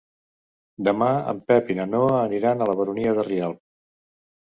[0.87, 3.65] Demà en Pep i na Noa aniran a la Baronia de Rialb.